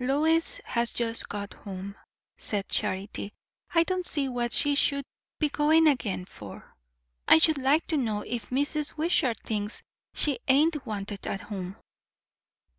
[0.00, 1.94] "Lois has just got home,"
[2.38, 3.34] said Charity.
[3.74, 5.04] "I don't see what she should
[5.38, 6.74] be going again for.
[7.28, 8.96] I should like to know if Mrs.
[8.96, 9.82] Wishart thinks
[10.14, 11.76] she ain't wanted at home!"